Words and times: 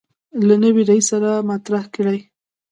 له 0.47 0.55
نوي 0.63 0.83
رئیس 0.89 1.05
سره 1.11 1.29
مطرح 1.49 1.83
کړي. 1.95 2.17